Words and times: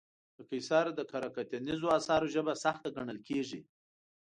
د 0.37 0.39
قیصر 0.49 0.85
د 0.95 0.99
کره 1.11 1.29
کتنیزو 1.35 1.87
اثارو 1.97 2.31
ژبه 2.33 2.53
سخته 2.63 2.87
ګڼل 2.95 3.19
کېږي. 3.27 3.61